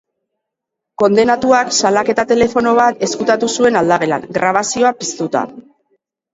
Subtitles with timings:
[1.01, 5.49] Kondenatuak sakelako telefono bat ezkutatu zuen aldagelan, grabazioa piztuta.